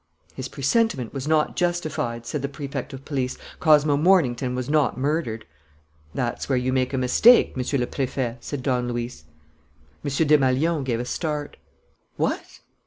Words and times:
'""His 0.33 0.47
presentiment 0.47 1.13
was 1.13 1.27
not 1.27 1.55
justified," 1.55 2.25
said 2.25 2.41
the 2.41 2.49
Prefect 2.49 2.91
of 2.91 3.05
Police. 3.05 3.37
"Cosmo 3.59 3.97
Mornington 3.97 4.55
was 4.55 4.67
not 4.67 4.97
murdered." 4.97 5.45
"That's 6.11 6.49
where 6.49 6.57
you 6.57 6.73
make 6.73 6.91
a 6.91 6.97
mistake, 6.97 7.55
Monsieur 7.55 7.77
le 7.77 7.85
Préfet," 7.85 8.37
said 8.39 8.63
Don 8.63 8.87
Luis. 8.87 9.25
M. 10.03 10.09
Desmalions 10.09 10.85
gave 10.87 10.99
a 10.99 11.05
start. 11.05 11.55
"What! 12.15 12.61